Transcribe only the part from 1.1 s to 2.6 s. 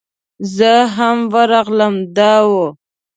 ورغلم دا و.